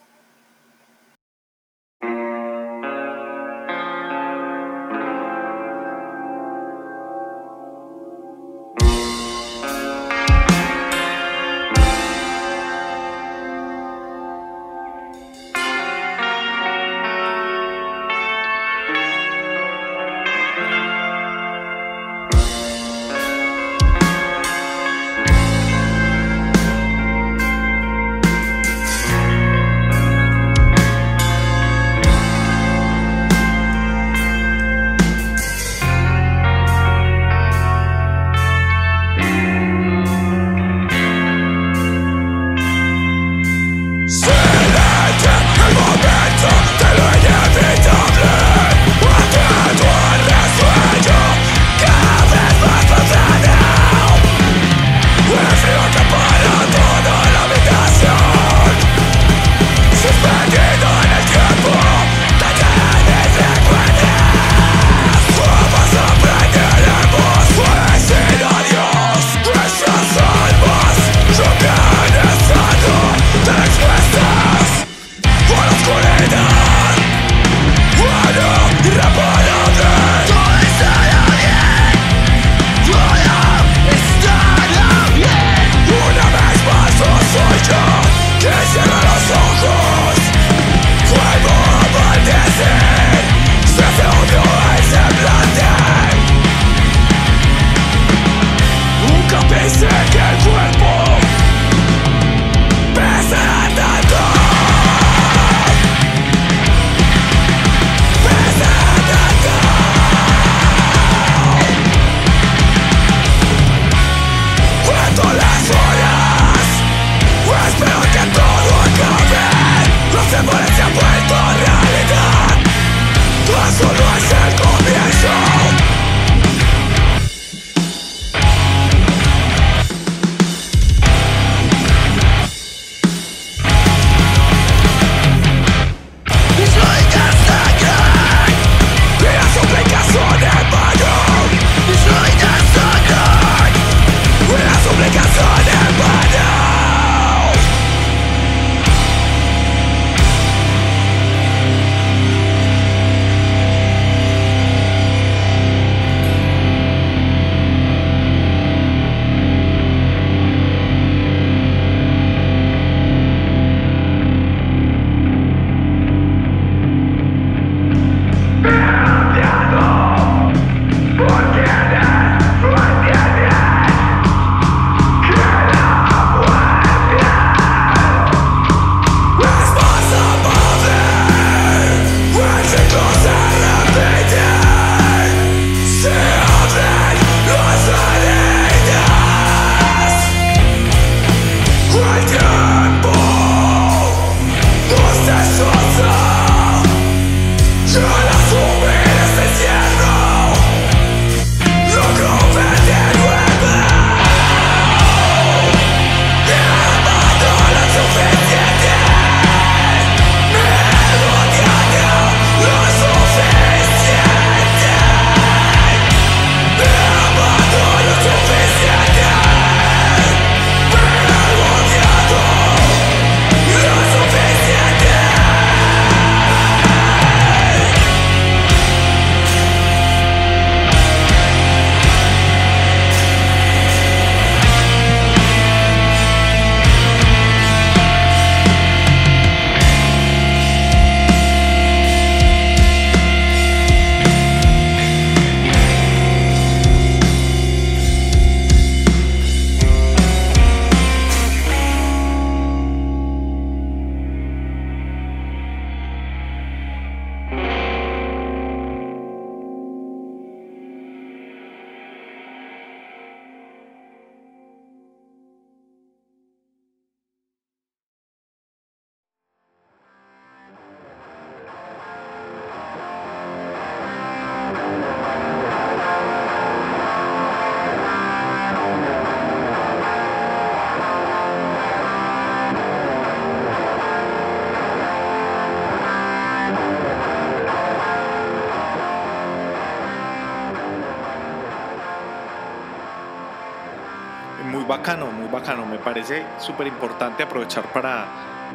[294.98, 295.86] Bacano, muy bacano.
[295.86, 298.26] Me parece súper importante aprovechar para,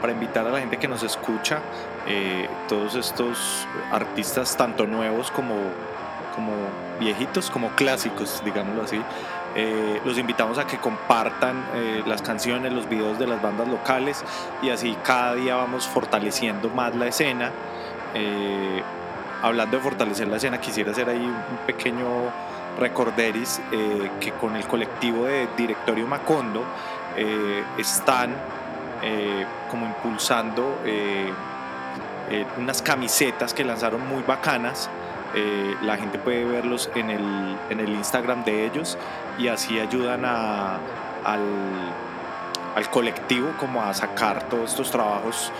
[0.01, 1.61] para invitar a la gente que nos escucha,
[2.07, 5.55] eh, todos estos artistas, tanto nuevos como,
[6.35, 6.53] como
[7.01, 9.01] viejitos, como clásicos, digámoslo así.
[9.55, 14.25] Eh, los invitamos a que compartan eh, las canciones, los videos de las bandas locales
[14.63, 17.51] y así cada día vamos fortaleciendo más la escena.
[19.43, 22.07] hablando de fortalecer la escena, quisiera hacer ahí un pequeño
[22.79, 23.61] recorderis
[24.21, 26.65] que con el colectivo de Directorio Macondo
[27.79, 28.35] están
[29.05, 31.33] eh, como impulsando eh,
[32.31, 34.89] eh, unas camisetas que lanzaron muy bacanas.
[35.83, 38.99] la gente puede verlos en el, en el, Instagram de ellos
[39.39, 40.79] y así ayudan a,
[41.25, 45.51] al, colectivo como a sacar todos estos trabajos,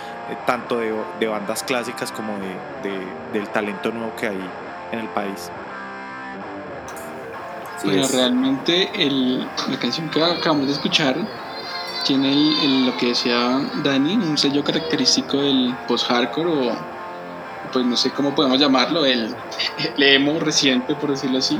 [0.45, 2.99] tanto de, de, bandas clásicas como de,
[3.33, 4.49] del talento nuevo que hay
[4.91, 5.51] en el país.
[7.83, 11.15] Bueno, realmente el, la canción que acabamos de escuchar
[12.05, 12.33] tiene
[12.85, 16.71] lo que decía Dani, un sello característico del post-hardcore o
[17.71, 19.35] pues no sé cómo podemos llamarlo, el,
[19.97, 21.59] emo reciente por decirlo así.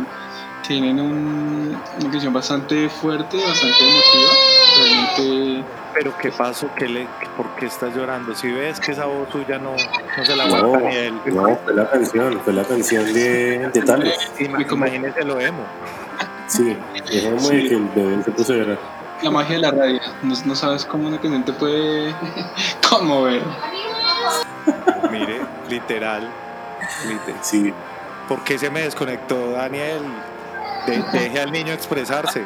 [0.68, 4.32] Tienen una canción bastante fuerte, bastante emotiva.
[4.78, 5.64] Realmente
[5.94, 6.70] pero ¿qué pasó?
[6.76, 7.08] ¿Qué le,
[7.38, 8.34] ¿Por qué estás llorando?
[8.34, 9.76] Si ves que esa voz tuya no,
[10.18, 11.14] no se la aguanta ni él.
[11.28, 14.32] No, fue la canción, fue la canción de, de Tales.
[14.40, 15.64] Imagínese lo emo.
[16.58, 16.78] Sí,
[17.12, 20.00] es emo y que el bebé se puso a llorar la magia de la radio.
[20.22, 22.14] No, sabes cómo una canción te puede
[22.90, 23.42] conmover.
[25.12, 26.30] Mire, literal.
[27.42, 27.74] Sí.
[28.28, 30.02] ¿Por qué se me desconectó, Daniel?
[31.14, 32.44] deje al niño expresarse.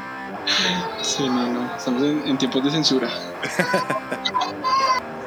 [1.01, 1.75] Sí, no, no.
[1.75, 3.09] Estamos en, tiempos de censura.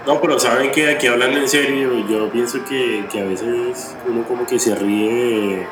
[0.06, 4.22] No, pero saben que aquí hablando en serio, yo pienso que, que a veces uno
[4.24, 5.66] como que se ríe de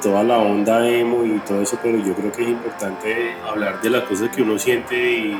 [0.00, 3.90] toda la onda emo y todo eso, pero yo creo que es importante hablar de
[3.90, 5.36] las cosas que uno siente y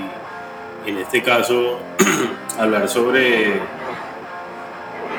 [0.86, 1.80] en este caso
[2.58, 3.60] hablar sobre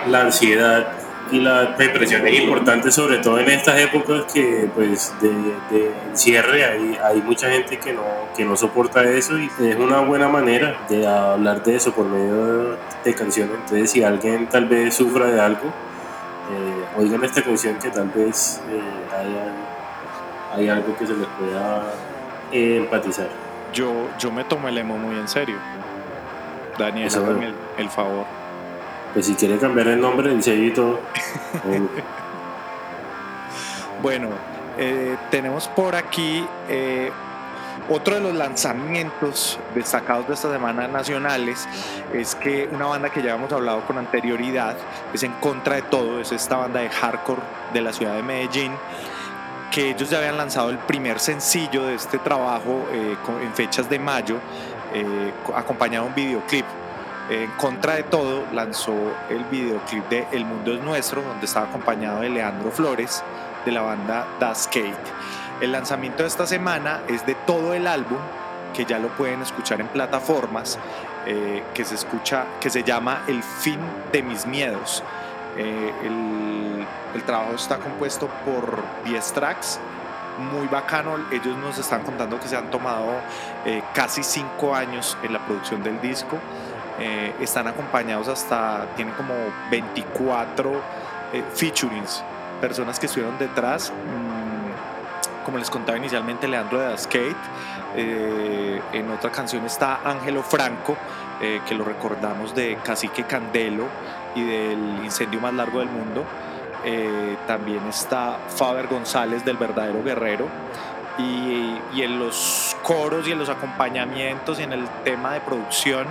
[0.08, 0.88] la ansiedad
[1.32, 2.28] y la depresión.
[2.28, 7.50] Es importante sobre todo en estas épocas que pues de, de encierre hay, hay, mucha
[7.50, 8.04] gente que no,
[8.36, 12.78] que no soporta eso y es una buena manera de hablar de eso por medio
[13.04, 13.56] de canciones.
[13.56, 15.74] Entonces si alguien tal vez sufra de algo
[16.52, 18.82] eh, oigan esta canción que tal vez eh,
[20.54, 21.94] hay algo que se les pueda
[22.52, 23.30] eh, empatizar.
[23.74, 25.56] Yo, yo me tomo el emo muy en serio.
[26.78, 28.26] Daniel, el, el, favor.
[29.14, 31.00] Pues si quiere cambiar el nombre del sello y todo.
[34.02, 34.30] bueno,
[35.30, 36.46] tenemos por aquí
[37.90, 41.68] otro de los lanzamientos destacados de esta semana nacionales
[42.14, 44.76] es que una banda que ya hemos hablado con anterioridad
[45.14, 47.42] es En Contra de Todo, es esta banda de hardcore
[47.74, 48.72] de la ciudad de Medellín,
[49.72, 54.00] que ellos ya habían lanzado el primer sencillo de este trabajo eh, en fechas de
[54.00, 54.38] mayo,
[54.94, 56.66] eh, acompañado de un videoclip.
[57.30, 58.94] En contra de todo, lanzó
[59.30, 63.24] el videoclip de El Mundo es Nuestro, donde estaba acompañado de Leandro Flores,
[63.66, 64.94] de la banda Das Skate.
[65.64, 68.18] El lanzamiento de esta semana es de todo el álbum,
[68.74, 70.78] que ya lo pueden escuchar en plataformas,
[71.26, 73.80] eh, que se escucha, que se llama El fin
[74.12, 75.02] de mis miedos.
[75.56, 75.94] Eh,
[77.16, 79.80] el, trabajo está compuesto por 10 tracks,
[80.52, 81.16] muy bacano.
[81.32, 83.22] Ellos nos están contando que se han tomado
[83.66, 86.40] eh, casi 5 años en la producción del disco.
[87.40, 89.34] están acompañados hasta, tienen como
[89.72, 90.82] 24
[91.54, 92.22] featurings,
[92.60, 93.94] personas que estuvieron detrás.
[95.44, 97.36] Como les contaba inicialmente, Leandro de Skate.
[97.96, 100.98] Eh, en otra canción está Ángelo Franco,
[101.42, 103.86] eh, que lo recordamos de Cacique Candelo
[104.36, 106.24] y del incendio más largo del mundo.
[106.86, 110.48] Eh, también está Faber González del verdadero guerrero.
[111.20, 116.08] Y, y, en los coros y en los acompañamientos y en el tema de producción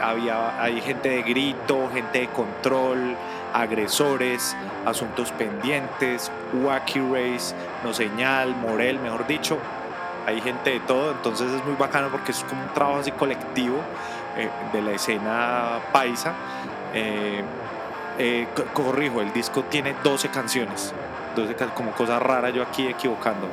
[0.00, 3.16] había, hay gente de grito, gente de control,
[3.52, 9.58] agresores, asuntos pendientes, Wacky Race, No Señal, Morel, mejor dicho.
[10.26, 13.78] Hay gente de todo, entonces es muy bacano porque es como un trabajo así colectivo
[14.36, 16.34] eh, de la escena paisa.
[16.94, 17.42] Eh,
[18.18, 20.92] eh, corrijo, el disco tiene 12 canciones,
[21.36, 23.52] 12 como cosa rara yo aquí equivocándome.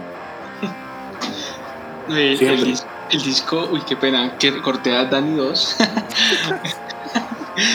[2.10, 5.78] El, disco, uy, qué pena, que corté a Dani 2.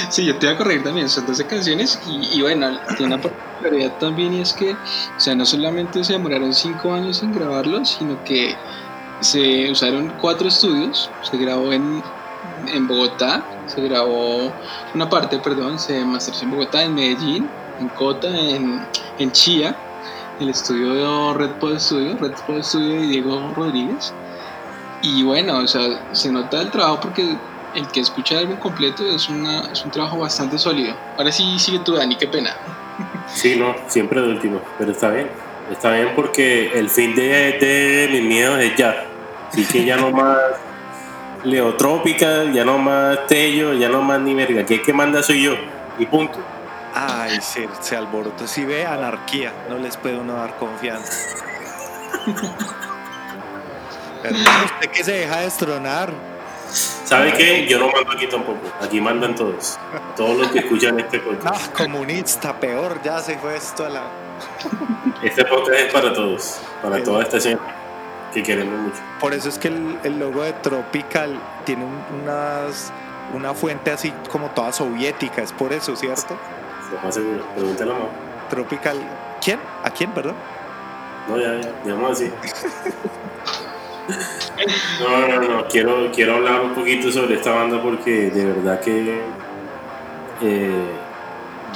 [0.08, 3.98] sí, yo te voy a corregir también, son 12 canciones y, bueno, tiene una particularidad
[3.98, 8.22] también y es que, o sea, no solamente se demoraron 5 años en grabarlo, sino
[8.24, 8.54] que
[9.20, 12.02] se usaron cuatro estudios, se grabó en,
[12.66, 14.52] en Bogotá, se grabó
[14.94, 18.84] una parte, perdón, se masterizó en Bogotá, en Medellín, en Cota, en,
[19.18, 19.76] en Chía,
[20.40, 24.12] el estudio de Red Pod Studio, Red Pod Studio de Diego Rodríguez.
[25.02, 27.36] Y bueno, o sea, se nota el trabajo porque
[27.74, 30.96] el que escucha el álbum completo es, una, es un trabajo bastante sólido.
[31.16, 32.56] Ahora sí sigue tú, Dani, qué pena.
[33.32, 35.30] Sí, no, siempre el último, pero está bien.
[35.70, 37.22] Está bien porque el fin de,
[37.58, 39.06] de mis miedos es ya.
[39.48, 40.38] Así que ya no más
[41.44, 44.64] Leotrópica, ya no más Tello, ya no más ni verga.
[44.64, 45.54] Que que manda soy yo.
[45.98, 46.38] Y punto.
[46.94, 48.46] Ay, se, se alborotó.
[48.46, 51.12] Si ve anarquía, no les puede uno dar confianza.
[54.22, 56.12] Hermano, usted que se deja destronar.
[56.72, 57.66] ¿Sabe qué?
[57.68, 58.60] Yo no mando aquí tampoco.
[58.80, 59.78] Aquí mandan todos.
[60.16, 61.46] Todos los que escuchan este podcast.
[61.68, 64.02] Ah, comunista, peor, ya se fue esto a la.
[65.22, 66.60] Este podcast es para todos.
[66.82, 67.62] Para toda esta gente
[68.32, 68.96] que queremos mucho.
[69.20, 72.90] Por eso es que el, el logo de Tropical tiene un- unas,
[73.34, 75.42] una fuente así como toda soviética.
[75.42, 76.36] Es por eso, ¿cierto?
[76.92, 77.44] Lo más seguro.
[77.54, 78.06] Pregúntale a mamá.
[78.48, 78.98] Tropical.
[79.44, 79.60] ¿Quién?
[79.84, 80.34] ¿A quién, perdón?
[81.28, 81.70] No, ya, ya.
[81.84, 82.32] Digamos así.
[85.00, 85.68] No, no, no.
[85.68, 89.20] Quiero, quiero hablar un poquito sobre esta banda porque de verdad que
[90.42, 90.86] eh,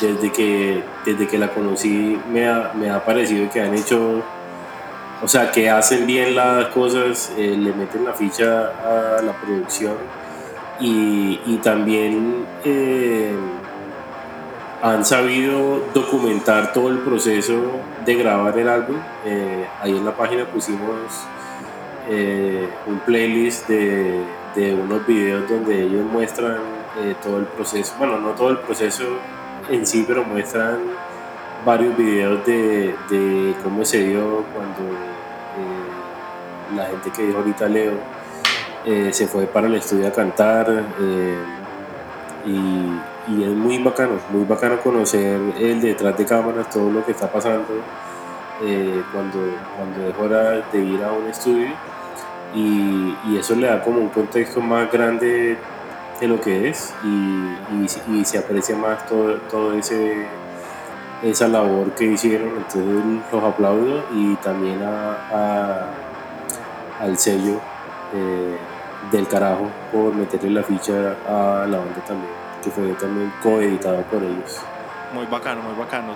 [0.00, 4.22] desde que desde que la conocí me ha, me ha parecido que han hecho,
[5.22, 8.72] o sea, que hacen bien las cosas, eh, le meten la ficha
[9.18, 9.94] a la producción
[10.80, 13.32] y, y también eh,
[14.82, 17.54] han sabido documentar todo el proceso
[18.04, 18.96] de grabar el álbum.
[19.80, 21.26] Ahí en la página pusimos
[22.08, 24.22] eh, un playlist de,
[24.54, 26.58] de unos videos donde ellos muestran
[27.00, 29.02] eh, todo el proceso, bueno, no todo el proceso
[29.68, 30.78] en sí, pero muestran
[31.64, 37.94] varios videos de, de cómo se dio cuando eh, la gente que dijo ahorita Leo
[39.10, 40.84] se fue para el estudio a cantar
[42.46, 42.52] y,
[43.32, 47.26] y es muy bacano, muy bacano conocer el detrás de cámaras, todo lo que está
[47.28, 47.66] pasando
[49.12, 49.38] cuando,
[49.76, 51.70] cuando es hora de ir a un estudio
[52.56, 55.58] y, eso le da como un contexto más grande
[56.20, 60.26] de lo que es y, se aprecia más todo, todo ese
[61.22, 62.48] esa labor que hicieron.
[62.56, 62.82] Entonces
[63.30, 65.90] los aplaudo y también a,
[67.00, 67.60] al sello
[68.14, 68.56] eh,
[69.12, 74.22] del carajo por meterle la ficha a la banda también que fue también coeditado por
[74.22, 74.60] ellos
[75.12, 76.14] Muy bacano, muy bacano.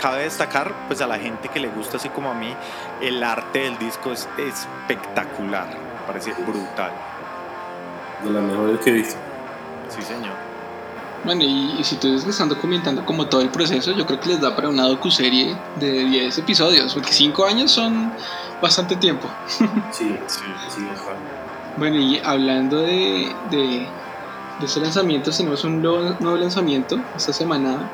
[0.00, 2.54] Cabe destacar, pues a la gente que le gusta así como a mí,
[3.00, 5.68] el arte del disco es espectacular.
[5.68, 6.92] Me parece brutal.
[8.24, 9.16] de las mejores que he visto
[9.88, 10.34] Sí, señor.
[11.24, 14.40] Bueno, y, y si ustedes están documentando como todo el proceso, yo creo que les
[14.40, 18.10] da para una docuserie de 10 episodios, porque 5 años son
[18.62, 19.28] bastante tiempo.
[19.48, 21.18] sí, sí, sí, ojalá.
[21.76, 23.86] Bueno, y hablando de, de,
[24.60, 27.90] de estos lanzamientos, tenemos un nuevo, nuevo lanzamiento esta semana.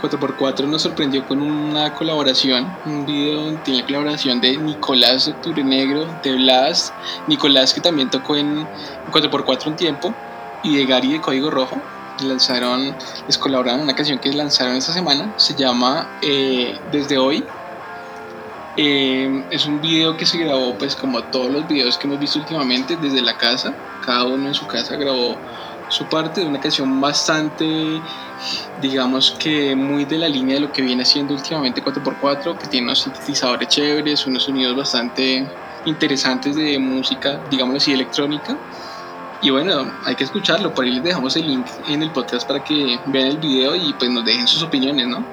[0.00, 5.32] 4x4 nos sorprendió con una colaboración, un video donde tiene la colaboración de Nicolás de
[5.32, 6.92] Octubre Negro, de Blas,
[7.26, 8.66] Nicolás que también tocó en
[9.10, 10.14] 4x4 un tiempo,
[10.62, 11.80] y de Gary de Código Rojo.
[12.22, 12.96] Lanzaron,
[13.26, 17.44] les colaboraron una canción que lanzaron esta semana, se llama eh, Desde Hoy.
[18.76, 22.38] Eh, es un video que se grabó pues como todos los videos que hemos visto
[22.38, 23.72] últimamente desde la casa.
[24.04, 25.36] Cada uno en su casa grabó
[25.88, 28.00] su parte de una canción bastante,
[28.80, 32.86] digamos que muy de la línea de lo que viene haciendo últimamente 4x4, que tiene
[32.86, 35.46] unos sintetizadores chéveres, unos sonidos bastante
[35.84, 38.56] interesantes de música, digámoslo así, electrónica.
[39.40, 42.62] Y bueno, hay que escucharlo, por ahí les dejamos el link en el podcast para
[42.64, 45.24] que vean el video y pues nos dejen sus opiniones, ¿no?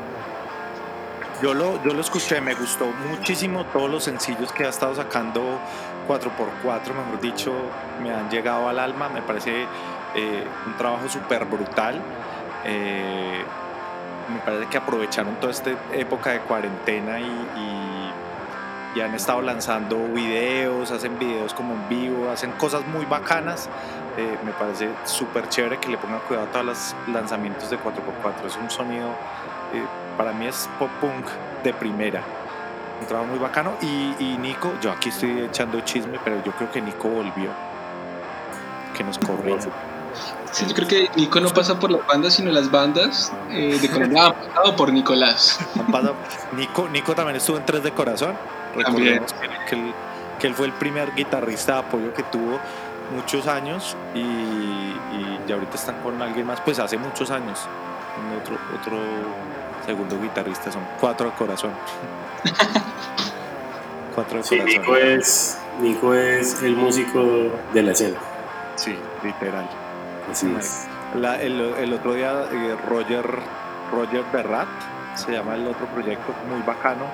[1.41, 5.59] Yo lo, yo lo escuché, me gustó muchísimo todos los sencillos que ha estado sacando
[6.07, 7.51] 4x4, mejor dicho,
[8.01, 9.65] me han llegado al alma, me parece
[10.15, 12.01] eh, un trabajo súper brutal.
[12.65, 13.43] Eh,
[14.33, 20.89] me parece que aprovecharon toda esta época de cuarentena y, y- han estado lanzando videos,
[20.89, 23.67] hacen videos como en vivo, hacen cosas muy bacanas.
[24.17, 28.45] Eh, me parece súper chévere que le pongan cuidado a todos los lanzamientos de 4x4.
[28.47, 29.09] Es un sonido,
[29.73, 29.83] eh,
[30.17, 31.25] para mí es pop punk
[31.65, 32.21] de primera.
[33.01, 33.73] Un trabajo muy bacano.
[33.81, 37.49] Y, y Nico, yo aquí estoy echando chisme, pero yo creo que Nico volvió.
[38.95, 39.57] Que nos corrija.
[40.51, 43.89] Sí, yo creo que Nico no pasa por las bandas, sino las bandas eh, de
[43.89, 45.59] Colombia han pasado por Nicolás.
[46.55, 48.33] Nico, Nico también estuvo en Tres de Corazón.
[48.75, 49.93] Recordemos que, que él,
[50.39, 52.59] que él fue el primer guitarrista de apoyo que tuvo
[53.15, 57.59] muchos años y, y ahorita están con alguien más, pues hace muchos años.
[58.17, 58.97] Un Otro, otro
[59.85, 61.71] segundo guitarrista, son cuatro de corazón.
[64.15, 64.81] cuatro de Sí, corazón.
[64.81, 68.17] Nico es, Nico es el músico de la escena.
[68.75, 69.67] Sí, literal.
[70.31, 70.87] Así es.
[71.15, 73.25] La- el, el otro día eh, Roger,
[73.91, 74.67] Roger Berrat,
[75.15, 77.05] se llama el otro proyecto, muy bacano.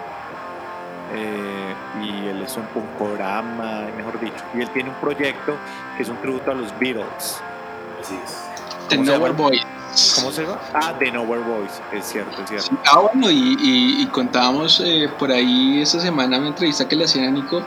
[1.13, 4.43] eh, y él es un punkorama, mejor dicho.
[4.55, 5.55] Y él tiene un proyecto
[5.97, 7.41] que es un tributo a los Beatles.
[7.99, 8.49] Así es.
[9.35, 9.65] Boys.
[10.21, 10.59] ¿Cómo se llama?
[10.73, 12.69] Ah, The Nowhere Boys, es cierto, es cierto.
[12.85, 17.05] Ah, bueno, y, y- y contábamos eh, por ahí esta semana una entrevista que le
[17.05, 17.61] hacían a Nico.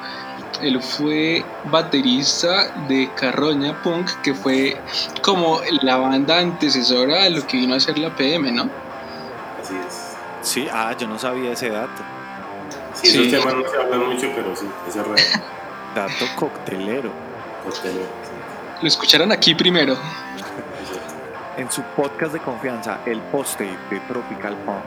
[0.62, 4.80] Él fue baterista de Carroña Punk, que fue
[5.22, 8.62] como la banda antecesora a lo que vino a ser la PM, ¿no?
[9.60, 10.16] Así es.
[10.42, 12.02] Sí, ah, yo no sabía ese dato.
[12.94, 13.18] Sí, Sí.
[13.34, 15.16] esos temas no se hablan mucho, pero sí, es real.
[15.94, 17.10] Dato coctelero.
[17.64, 18.82] Costelero, sí.
[18.82, 19.96] Lo escucharon aquí primero.
[21.56, 24.78] En su podcast de confianza, El Poste de Tropical Punk.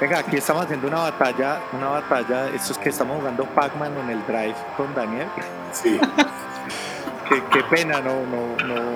[0.00, 4.26] Venga, aquí estamos haciendo una batalla, una batalla, estos que estamos jugando Pac-Man en el
[4.26, 5.26] Drive con Daniel.
[5.72, 5.98] Sí,
[7.28, 8.92] Qué, qué pena, no, no, no.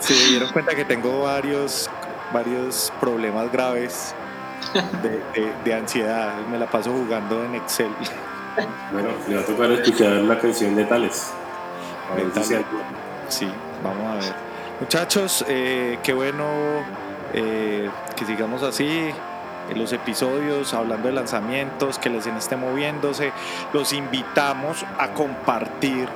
[0.00, 1.88] Se dieron cuenta que tengo varios,
[2.32, 4.14] varios problemas graves
[5.02, 6.34] de, de- de ansiedad.
[6.50, 7.90] Me la paso jugando en Excel.
[8.92, 11.32] bueno, le va a tocar escuchar la canción de Tales.
[12.12, 12.54] A ver si.
[13.28, 13.52] Sí,
[13.82, 14.45] vamos a ver.
[14.80, 16.44] Muchachos, eh, qué bueno
[17.32, 19.10] eh, que sigamos así.
[19.70, 23.32] en Los episodios hablando de lanzamientos, que escena esté moviéndose.
[23.72, 26.08] Los invitamos a compartir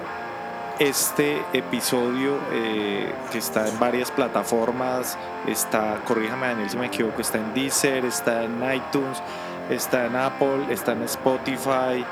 [0.78, 5.16] este episodio eh, que está en varias plataformas.
[5.46, 9.22] Está, corríjame Daniel si me equivoco, está en Deezer, está en iTunes,
[9.70, 12.04] está en Apple, está en Spotify.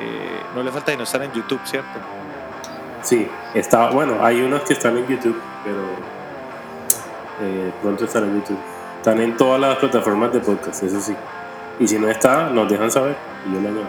[0.00, 1.98] Eh, no le falta de no estar en YouTube, ¿cierto?
[3.02, 5.80] Sí, está, bueno, hay unos que están en YouTube, pero
[7.42, 8.58] eh, pronto estarán en YouTube.
[8.98, 11.14] Están en todas las plataformas de podcast, eso sí.
[11.80, 13.16] Y si no está, nos dejan saber
[13.48, 13.86] y yo lo añado.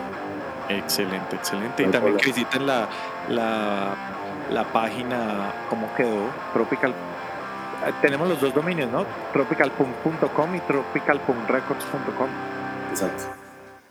[0.70, 1.84] Excelente, excelente.
[1.84, 2.88] Y No también que visiten la,
[3.30, 3.94] la,
[4.52, 6.30] la página, ¿cómo quedó?
[6.54, 6.92] Tropical.
[7.86, 9.06] eh, Tenemos los dos dominios, ¿no?
[9.32, 12.28] Tropicalpunk.com y tropicalpunkrecords.com.
[12.90, 13.24] Exacto.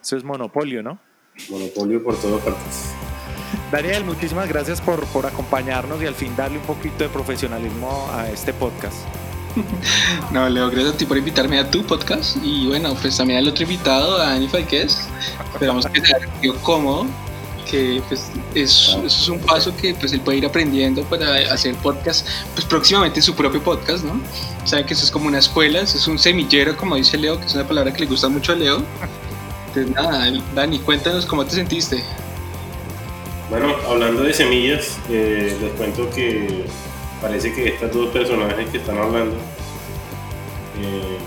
[0.02, 0.98] Eso es monopolio, ¿no?
[1.48, 2.94] Monopolio por todas partes.
[3.70, 8.28] Daniel, muchísimas gracias por, por acompañarnos y al fin darle un poquito de profesionalismo a
[8.28, 8.96] este podcast.
[10.32, 12.36] No, Leo, gracias a ti por invitarme a tu podcast.
[12.42, 14.98] Y bueno, pues también al otro invitado, a Dani Falquez.
[15.52, 17.06] Esperamos que se haya sentido cómodo.
[17.70, 21.74] Que pues es, eso es un paso que pues él puede ir aprendiendo para hacer
[21.76, 24.20] podcast, pues próximamente su propio podcast, ¿no?
[24.64, 27.46] Saben que eso es como una escuela, eso es un semillero, como dice Leo, que
[27.46, 28.82] es una palabra que le gusta mucho a Leo.
[29.68, 32.04] Entonces nada, Dani, cuéntanos cómo te sentiste.
[33.50, 36.64] Bueno, hablando de semillas, eh, les cuento que
[37.20, 39.36] parece que estas dos personajes que están hablando,
[40.80, 41.18] eh,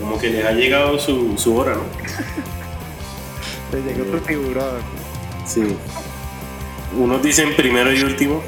[0.00, 1.82] como que les ha llegado su, su hora, ¿no?
[3.70, 4.80] Te llegó tu tiburón.
[5.46, 5.76] Sí.
[6.98, 8.42] Unos dicen primero y último,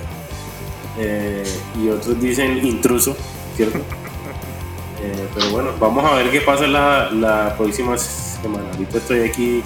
[0.98, 1.44] eh,
[1.82, 3.14] y otros dicen intruso,
[3.56, 3.78] ¿cierto?
[5.34, 8.70] Pero bueno, vamos a ver qué pasa la, la próxima semana.
[8.70, 9.62] Ahorita estoy aquí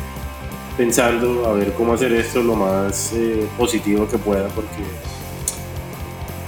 [0.78, 4.84] pensando a ver cómo hacer esto lo más eh, positivo que pueda, porque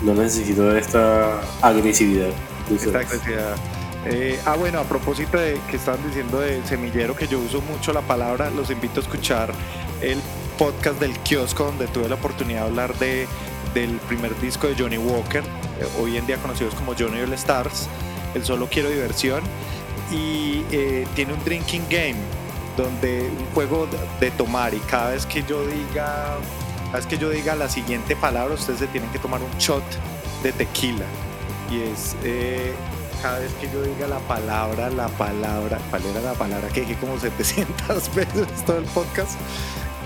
[0.02, 2.30] no necesito esta agresividad.
[2.72, 3.56] Esta agresividad.
[4.06, 7.92] Eh, ah, bueno, a propósito de que estaban diciendo de semillero, que yo uso mucho
[7.92, 9.52] la palabra, los invito a escuchar
[10.00, 10.18] el
[10.56, 13.26] podcast del kiosco donde tuve la oportunidad de hablar de,
[13.74, 17.88] del primer disco de Johnny Walker, eh, hoy en día conocidos como Johnny All Stars,
[18.34, 19.42] el solo quiero diversión,
[20.12, 22.39] y eh, tiene un drinking game
[22.82, 23.86] donde un juego
[24.20, 26.36] de tomar y cada vez que yo diga
[26.86, 29.84] cada vez que yo diga la siguiente palabra ustedes se tienen que tomar un shot
[30.42, 31.04] de tequila
[31.70, 32.72] y es eh,
[33.22, 36.96] cada vez que yo diga la palabra, la palabra, ¿cuál era la palabra que dije
[36.96, 39.32] como 700 veces todo el podcast?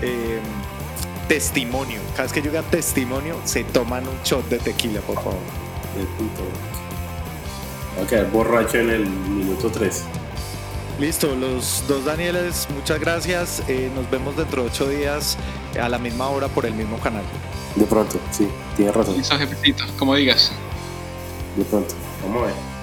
[0.01, 0.39] Eh,
[1.27, 1.99] testimonio.
[2.11, 5.39] Cada vez que yo diga testimonio, se toman un shot de tequila, por favor.
[5.97, 6.07] El
[8.03, 10.03] a quedar borracho en el minuto 3.
[10.99, 13.61] Listo, los dos Danieles, muchas gracias.
[13.67, 15.37] Eh, nos vemos dentro de ocho días
[15.79, 17.23] a la misma hora por el mismo canal.
[17.75, 19.17] De pronto, sí, tienes razón.
[19.17, 20.53] Listo, jefecito, como digas.
[21.57, 21.93] De pronto.
[22.23, 22.74] Vamos a ver.